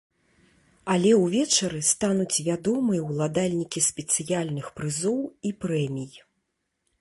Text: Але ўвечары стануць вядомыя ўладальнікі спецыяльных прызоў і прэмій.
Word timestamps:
Але 0.93 1.09
ўвечары 1.23 1.81
стануць 1.89 2.41
вядомыя 2.47 3.01
ўладальнікі 3.09 3.85
спецыяльных 3.89 4.73
прызоў 4.81 5.19
і 5.51 5.55
прэмій. 5.67 6.09